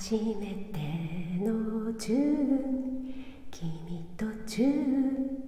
[0.00, 0.80] 初めて
[1.44, 2.60] のチュー
[3.50, 5.40] 君とチューン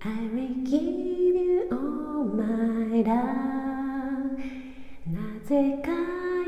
[0.00, 3.12] I will give you all my love
[5.06, 5.90] なぜか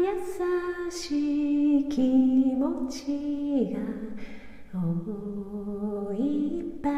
[0.00, 6.92] 優しい気持ちがおいっぱい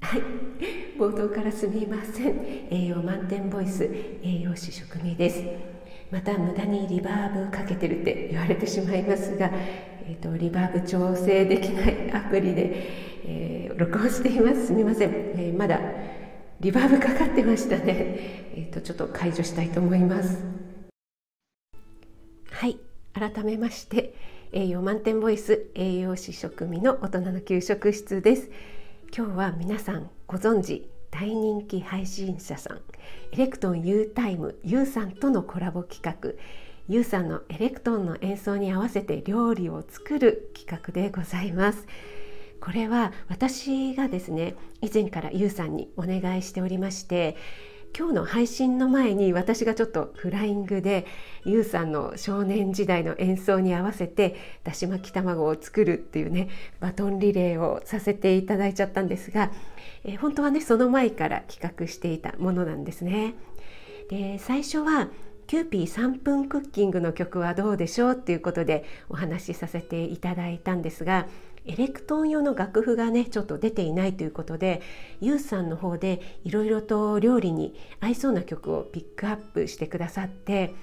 [0.00, 0.22] はい
[0.96, 3.82] 冒頭からすみません栄養満点ボイス
[4.22, 5.77] 栄養士食味です
[6.10, 14.68] また無駄にリバーブかけてるって言われてしまいますが、えーと、リバーブ調整できないアプリで、えー、録音しています。
[14.68, 15.78] すみません、えー、まだ
[16.60, 17.84] リバーブかかってましたね、
[18.54, 20.38] えーと、ちょっと解除したいと思います。
[22.50, 22.78] はい。
[23.14, 24.14] 改めまして
[24.52, 28.50] 栄養満点ボイス栄養士食味の大人の給食室です。
[29.16, 32.80] 今日は皆さんご存知大人気配信者さん
[33.32, 36.32] エレクトン U タイム U さんとのコラボ企画
[36.88, 41.86] U さんのエレクトンの演奏に合わせて料理を作る企画でございます。
[42.60, 47.36] これは私がですね以前から U さんにお願いしておりまして
[47.96, 51.06] 今日の配信の前に私がちょっとフライングで
[51.44, 56.48] ゆうさんの少年時代の演奏に合わせてだし巻き卵を作るっていうね
[56.80, 59.50] バトンリレーをさせていただいちゃったんですが、
[60.04, 63.34] えー、本当はねその前から企画していたものなんですね。
[64.10, 65.08] で最初は
[65.48, 71.26] キューピー3分クッキングの曲はどうでしょうっていうことでお話しさせていただいたんですが
[71.68, 74.80] エレクトーン用の楽譜がねちょっと出ていないということで
[75.20, 80.74] ゆうさんの方でいろいろと料理に合いそうな曲をピックアップしてくださって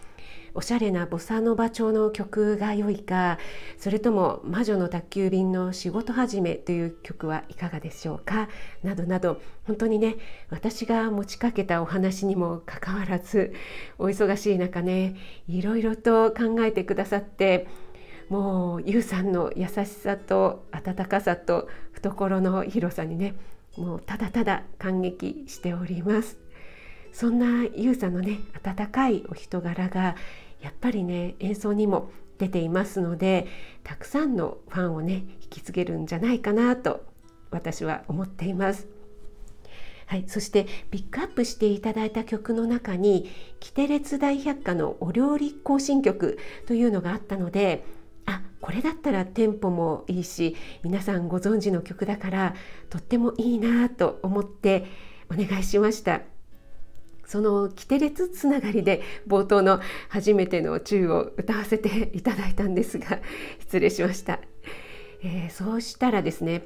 [0.57, 3.39] おしゃれなボサノバ調の曲が良いか
[3.77, 8.47] それとも「魔女の宅急便の仕事始め」という曲はいかがでしょうか
[8.81, 10.15] などなど本当にね
[10.49, 13.53] 私が持ちかけたお話にもかかわらず
[13.97, 15.17] お忙しい中ね
[15.49, 17.67] いろいろと考えてくださって
[18.29, 23.35] もうゆうさんの優しさと温かさと懐の広さにね
[23.77, 26.37] もうただただ感激しております。
[27.11, 30.15] そんなゆうさんのね温かいお人柄が
[30.61, 33.47] やっぱりね演奏にも出ていますので
[33.83, 37.05] たくさんのファンをね引き継げるんじゃないかなと
[37.51, 38.87] 私は思っています。
[40.07, 43.29] はい、そしてピックアップしていただいた曲の中に
[43.59, 47.83] 「キテレツ大百科のお料理行進曲」というのがあったので
[48.65, 52.55] これだったらテンポもいいし皆さんご存知の曲だから
[52.89, 54.87] とってもいいなと思って
[55.31, 56.21] お願いしました。
[57.27, 63.19] そのキテレツつながりで冒頭の初めての宙を歌わせていただいたんですが
[63.59, 64.39] 失礼しました、
[65.23, 66.63] えー、そうしたらですね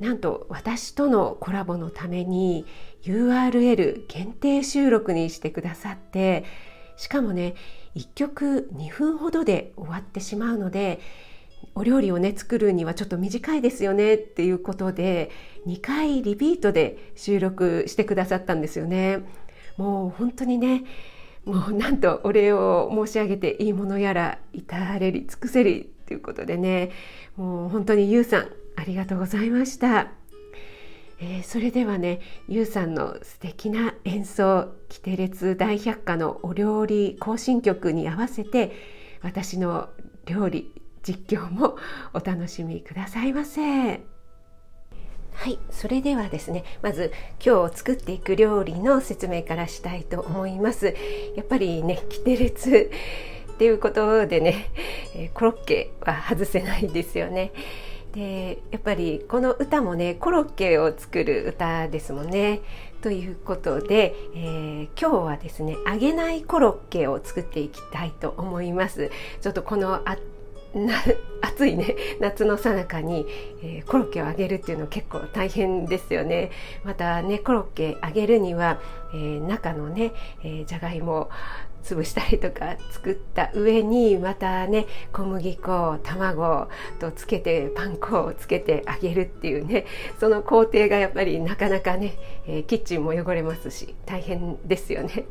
[0.00, 2.66] なんと私とのコラボのために
[3.04, 6.44] URL 限定収録にしてくださって
[6.96, 7.54] しかもね
[7.94, 11.00] 1曲2分ほどで終わってしまうので
[11.74, 15.30] お料理をね作るにはちょっと短いですよねっていうことで
[15.66, 19.20] 2回リピートで収録してくださったんですよね。
[19.76, 20.84] もう本当にね
[21.44, 26.90] もうなんとお礼を申し上げていいものやら至れり尽くせりということでね
[27.36, 30.08] もう本当にゆうさんありがとうございました。
[31.22, 38.72] えー、それではねゆうさんの素敵な演奏「キテレツ大百科」のお料理行進曲に合わせて
[39.22, 39.90] 私の
[40.24, 40.72] 料理
[41.02, 41.76] 実況も
[42.14, 44.00] お楽しみくださいませ。
[45.32, 47.12] はい、それではですねまず
[47.44, 50.94] 今日作っていく料理の説明からしたいと思います。
[51.34, 52.90] やっぱりねキテレツ
[53.52, 54.70] っていうことでね、
[55.14, 57.52] えコロッケは外せないですよね。
[58.12, 62.60] でやっぱりこの歌もねコロッケを作る歌ですもんね。
[63.00, 69.10] ということで、えー、今日はですね揚げないコロッケを作っていきたいと思います。
[69.40, 70.02] ちょっとこの
[71.42, 73.26] 暑いね 夏の最中に、
[73.62, 76.50] えー、コロッケを揚げるっていうの結構大変ですよね
[76.84, 78.80] またねコロッケ揚げるには、
[79.12, 80.12] えー、中のね、
[80.66, 81.28] じゃがいも
[81.82, 86.68] 潰したりとか作った上にまたね小麦粉卵
[86.98, 89.86] とつけてパン粉をつけてあげるっていうね
[90.18, 92.14] その工程がやっぱりなかなかね、
[92.46, 95.24] えー、キッチンも汚れますし大変ですよね。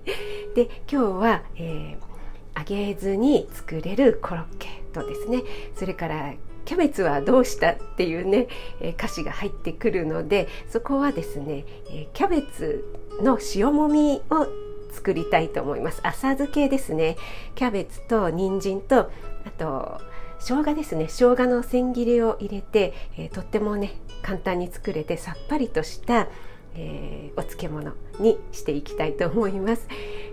[0.55, 2.09] で今日は、えー、
[2.57, 5.43] 揚げずに作れるコロッケとですね。
[5.75, 6.33] それから
[6.65, 8.47] キャベツはどうしたっていうね、
[8.79, 12.85] え、歌詞が入ってくるのでそこはですね、えキャベツ
[13.21, 14.47] の塩もみを
[14.91, 16.01] 作りたいと思います。
[16.03, 17.17] 浅漬けですね。
[17.55, 19.09] キャベツと人参と
[19.45, 19.99] あと
[20.39, 21.07] 生姜ですね。
[21.07, 26.27] 生姜の千切りを入れて、えー、とってもね簡単に作れてさっぱりとした
[26.75, 29.87] えー、お漬物にしていきたいと思います。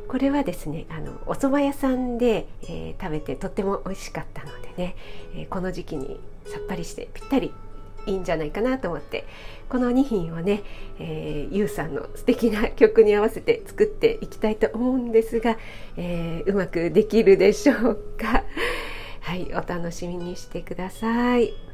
[0.08, 4.96] これはですねあのお蕎麦屋さんで、えー、食べてとっても美味しかったのでね、
[5.34, 7.52] えー、この時期にさっぱりしてぴったり
[8.06, 9.24] いいんじゃないかなと思って
[9.68, 10.62] この2品をね、
[11.00, 15.58] えー、ゆうさんの素敵な曲に合わせて作っていきたいと思うんですが、
[15.96, 18.44] えー、うまくできるでしょうか
[19.20, 21.65] はいお楽しみにしてください。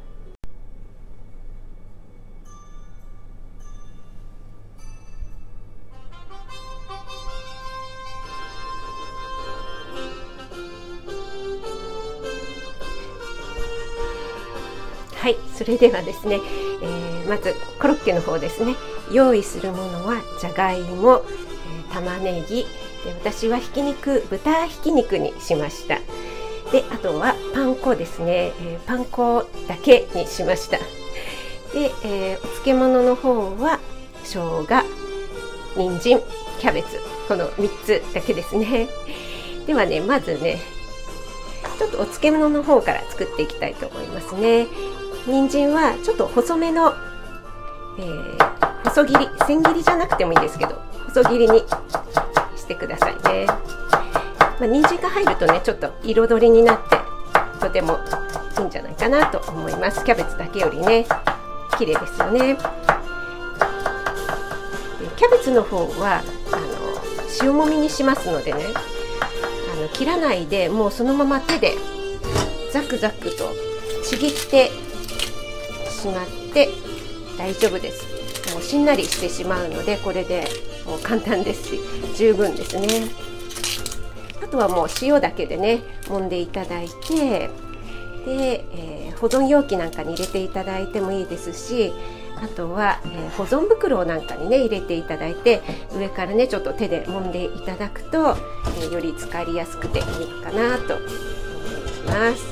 [15.23, 16.41] はいそれではですね、
[16.83, 18.75] えー、まずコロッケの方ですね。
[19.13, 21.23] 用意するものはじゃがいも、
[21.89, 22.65] えー、玉ねぎ
[23.05, 26.01] で私はひき肉豚ひき肉にしました。
[26.73, 30.79] であとはパン粉ですね、えー、パン粉だけにしました。
[31.73, 33.79] で、えー、お漬物の方は
[34.25, 34.67] 生姜
[35.77, 36.21] 人参
[36.59, 36.99] キャベツ。
[37.29, 38.89] この3つだけですね。
[39.69, 40.59] ではねまずね
[41.79, 44.67] ちょっとお漬物の方から作っていきたいと思いますね。
[45.27, 46.95] 人参はちょっと細めの、
[47.99, 50.75] えー、細切り千切りじゃなくてもいいですけど
[51.07, 51.61] 細切りに
[52.57, 53.55] してくださいね、ま
[54.63, 56.97] あ、人参が入るとねちょっと彩りになって
[57.61, 57.99] とても
[58.59, 60.05] いいんじゃないかなと思います。
[60.05, 61.07] キャベツだけよりね
[61.79, 62.57] 綺麗ですよね。
[65.17, 66.23] キャベツの方は
[66.53, 66.67] あの
[67.41, 68.65] 塩もみにしますのでね
[69.73, 71.75] あの切らないでもうそのまま手で
[72.73, 73.51] ザクザクと
[74.05, 74.71] ちぎって
[76.03, 76.69] しまって
[77.39, 80.49] 大丈夫ですもうしんなりしてしまうのでこれで
[80.85, 81.81] もう簡単ですし
[82.17, 82.89] 十分ですね
[84.43, 87.51] あとはもう塩だけでね揉んでいただいて
[88.27, 91.93] で、えー、保存容器なんかに入れていただいてもいいですし
[92.43, 95.63] あとは、えー、保存袋なんかにね入れていただいて
[95.95, 98.37] 上からねちょっと手で揉んでいただくと、
[98.81, 101.09] えー、より使いやすくていいのかなと思い
[102.07, 102.43] ます。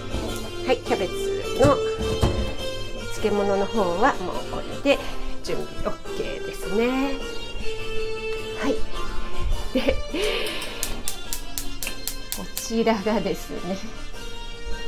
[0.67, 1.90] はい、キャベツの
[3.21, 4.99] 漬物の方はもうこれで
[5.45, 7.15] 準備 OK ですね。
[8.59, 8.75] はい。
[9.75, 9.95] で
[12.37, 13.77] こちらがですね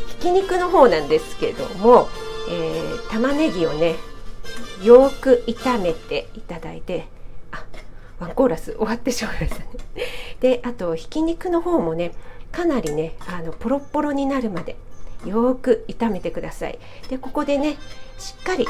[0.09, 2.09] ひき肉の方なんですけども、
[2.51, 3.97] えー、玉ねぎをね
[4.83, 7.07] よく炒めていただいて
[7.53, 7.65] あ
[8.19, 9.67] ワンコーラス終わってしまいましたね。
[10.41, 12.13] であとひき肉の方もね
[12.51, 14.77] かなりねあのポロポロになるまで
[15.25, 16.79] よく炒めてください。
[17.09, 17.77] でここでね
[18.19, 18.67] しっかり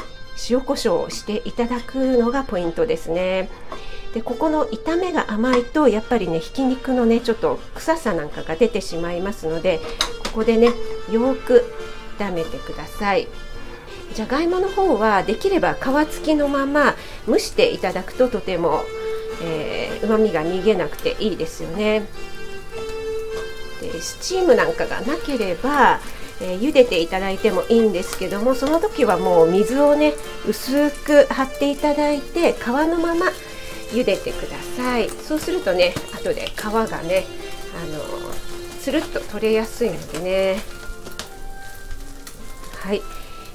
[0.49, 3.49] 塩コショウをしていただくのがポイントですね。
[4.13, 9.79] でここの炒めが甘いとやっぱりねひき肉のねちょっと臭さなんかが出てしまいますので
[10.25, 10.67] ここでね
[11.11, 11.65] よく
[12.19, 13.27] 炒めてください。
[14.13, 16.95] じゃがいもの方はできれば皮付きのまま
[17.27, 18.83] 蒸していただくととても
[20.03, 22.05] うまみが逃げなくていいですよね。
[23.81, 25.99] でスチームなんかがなければ
[26.43, 30.13] えー、茹でていただいてもいいんですけどもその時はもう水をね
[30.45, 33.27] 薄く張っていただいて皮のまま
[33.91, 35.09] 茹でてください。
[35.09, 37.23] そうするとね後で皮がね
[37.75, 38.03] あの
[38.81, 40.57] つるっと取れやすいのでね。
[42.79, 43.01] はい。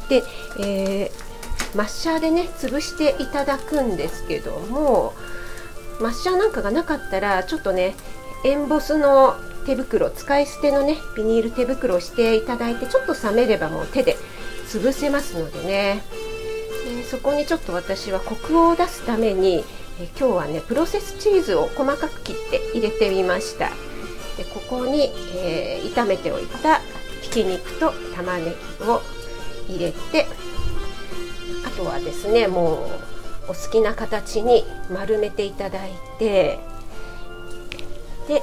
[0.09, 0.23] で、
[0.61, 5.13] えー、マッシャーでね潰していただくんですけども
[6.01, 7.95] マッシャーなんかがなかったらちょっとね
[8.45, 9.37] エンボスの
[9.69, 14.17] 手袋使い捨てのねビニール手袋をしていただいてちょっと冷めればもう手で
[14.67, 16.03] 潰せますのでね。
[16.87, 19.63] でそこにちょっと私はコクを出すために
[20.01, 23.69] え今日はねプロセスチーズを細かく切って入れてみました。
[24.39, 26.79] でここに、えー、炒めておいた
[27.21, 29.03] ひき肉と玉ねぎを
[29.69, 30.27] 入れて
[31.67, 32.89] あとはですねも
[33.49, 36.59] うお好きな形に丸めていただいて
[38.29, 38.43] で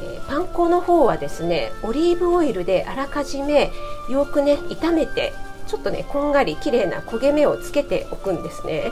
[0.00, 3.70] え、パン粉の方はですねオリーブオイルであらかじめ
[4.08, 5.32] よくね炒めて
[5.66, 8.90] ちょっとねこんがり綺麗な焦げ目をつけておくんですね。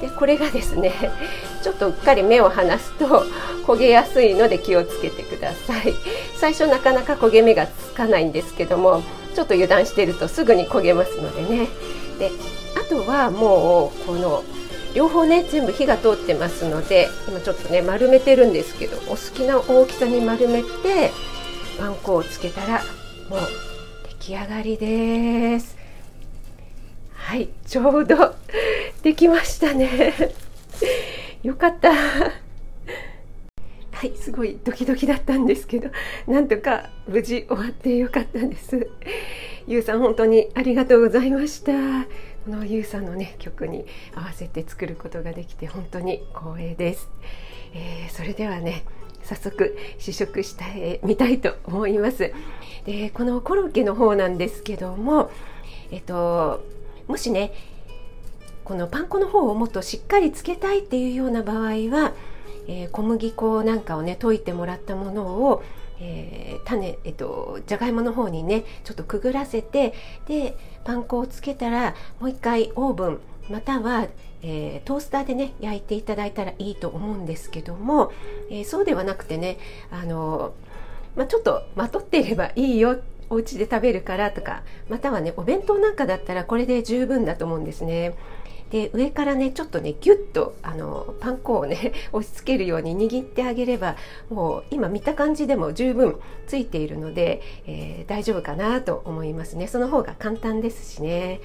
[0.00, 0.92] でこれがですね
[1.64, 3.24] ちょっとうっかり目を離すと
[3.66, 5.94] 焦げやすいので気をつけてください。
[6.36, 9.02] 最初なかなか焦げ目がつかないんですけども
[9.34, 11.68] ちょっと油断してるとすぐに焦げますのでね。
[12.18, 12.30] で
[12.76, 14.44] あとはもうこの
[14.96, 21.10] 両方ね全部火が通ってますので今ちょっとね丸めてるんですけどお好きな大きさに丸めて
[21.78, 22.82] パン粉をつけたら
[23.28, 23.40] もう
[24.08, 25.76] 出来上がりです。
[27.12, 28.36] はいちょうど
[29.02, 30.32] できましたね。
[31.44, 31.92] よかった。
[31.92, 32.32] は
[34.02, 35.90] いすごいドキドキだったんですけど
[36.26, 38.88] なんとか無事終わってよかったです。
[39.68, 41.72] ゆうさん本当にありがとうございました。
[42.44, 47.10] このゆうさんのね曲に合わせて作ることができて本当に光栄です、
[47.74, 48.84] えー、それではね
[49.24, 52.32] 早速試食してみたいと思います。
[52.84, 55.32] でこのコロッケの方なんですけども
[55.90, 56.64] えっと
[57.08, 57.52] もしね
[58.62, 61.58] このパン粉の方をもっとしっかりつけたいっていうような場合
[61.90, 62.12] は、
[62.68, 65.64] えー、小麦粉なんかをね溶いてもらったものを
[66.00, 69.94] えー、種、えっと、じゃがいもの方にねちょっとくぐらせて
[70.26, 74.08] でパン粉をつけたらもう一回オーブンまたは、
[74.42, 78.12] えー、トースターでね焼いていただいたらいいと思うんですけども、
[78.50, 79.58] えー、そうではなくてね
[79.90, 80.54] あの、
[81.14, 88.14] まあ、ちょっとまとっていればいいよお家で食べるからとかまたはねお弁当なんかだったらこれで十分だと思うんですね。
[88.70, 93.96] で上からねちょっとねギュッとあのパン粉をね 押し付けるように握ってあげれば
[94.28, 99.68] もう今見た感じでも十分ついているので、えー、大丈夫かなと思いますね。
[99.68, 101.40] その方が簡単ですしね。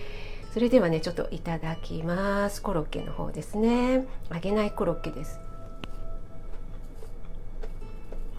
[0.53, 2.61] それではねちょっといただきます。
[2.61, 4.05] コロッケの方ですね。
[4.33, 5.39] 揚げないコロッケです。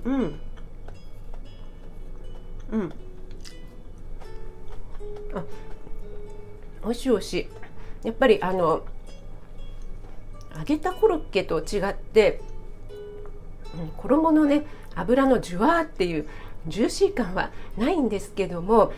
[0.05, 0.41] うん。
[2.73, 2.93] うん。
[5.35, 5.45] あ
[6.85, 7.62] 美味しい美味しい
[8.05, 8.83] やっぱりあの
[10.57, 12.43] 揚げたコロッケと違って、
[13.75, 16.29] うん、衣のね油のジュワーっていう
[16.69, 18.93] ジューシー感はないんですけども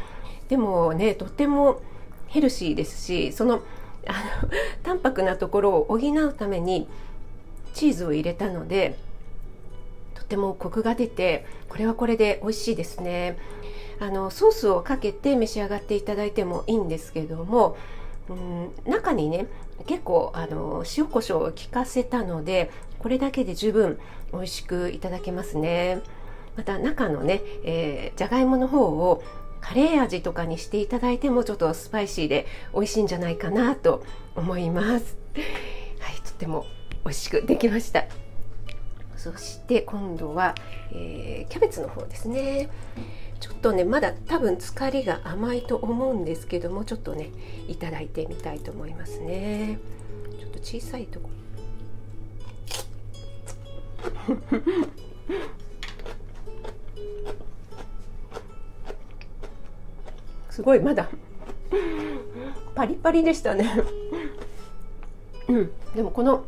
[0.48, 1.80] でもねとっても
[2.28, 3.62] ヘルシーですしその
[4.06, 4.50] あの
[4.82, 6.88] 淡白なところを補うために
[7.72, 8.98] チーズを入れたので
[10.14, 13.36] とてもコクが出てこれはこれで美味しいですね。
[14.00, 17.76] あのソースをかけて召し上がっていただいてもいいんですけども
[18.28, 18.72] うん。
[18.90, 19.46] 中にね
[19.86, 23.98] 結構あの塩コショウを効かせたのでこれだけで十分
[24.32, 26.00] 美味しくいただけますね。
[26.56, 29.22] また中のね、えー、じゃがいもの方を
[29.60, 34.04] カレー味とかにしていただいてもちょっとスパイシーで美味しいんじゃないかなと
[34.36, 35.16] 思います。
[36.00, 36.66] はいとっても
[37.04, 38.04] 美味しくできました。
[39.16, 40.54] そして今度は、
[40.92, 42.68] えー、キャベツの方ですね。
[43.40, 47.30] ちょっとねまだ多分浸かりが甘いと思うんですけどもちょっとね
[47.68, 49.78] いただいてみたいと思いますね。
[50.38, 51.28] ちょっと小さいとこ。
[60.50, 61.08] すごいまだ。
[62.74, 63.70] パリパリでしたね。
[65.48, 65.70] うん。
[65.94, 66.44] でもこの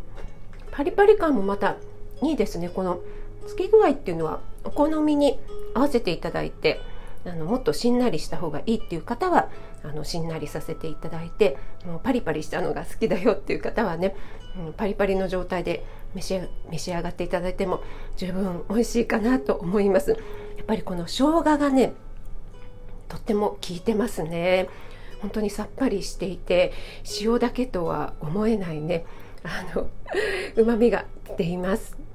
[0.71, 1.77] パリパリ感もまた
[2.23, 2.69] いいですね。
[2.69, 3.01] この
[3.47, 5.39] つき具合っていうのはお好みに
[5.77, 6.81] 合わせていただいて
[7.27, 9.51] あのもっとしんなりした方がいいっていう方は
[9.85, 14.17] あのしんなりさせていただいてもうパリパリしたのが好きだよっていう方はね、
[14.57, 16.41] うん、パリパリの状態で召し
[16.71, 17.83] 召し上がっていただいても
[18.17, 20.11] 十分美味しいかなと思います。
[20.57, 21.93] やっぱりこの生姜がね
[23.09, 24.69] とっても効いてますね。
[25.21, 26.73] 本当にさっぱりしていて
[27.21, 29.05] 塩だけとは思えないね
[29.43, 29.89] あの
[30.57, 32.06] 旨味が出ています。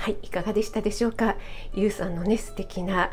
[0.00, 1.36] はいいかがでしたでしょうか？
[1.74, 3.10] ゆうさんのね素敵な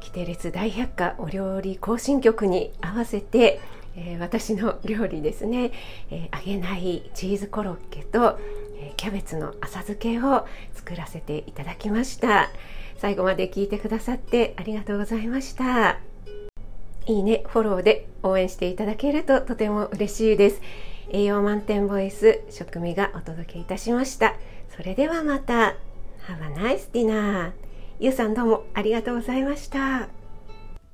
[0.00, 3.60] キテレツ大百科お料理行進曲に合わせて、
[3.94, 5.72] えー、私の料理ですね、
[6.10, 8.38] えー、揚げないチーズコロッケと、
[8.78, 12.48] えー、キャベツの浅漬けを作らせていただきました。
[12.96, 15.98] 最後まで聞いてくださってありがとうございました。
[17.06, 20.62] いいねフォローで応援していただけるととても嬉しいです。
[21.10, 24.36] 栄養満点ボイス食味がお届けいたしました。
[24.74, 25.74] それではまた。
[26.26, 27.52] Have a nice dinner!
[28.00, 30.08] ゆうさんどうもありがとうございました。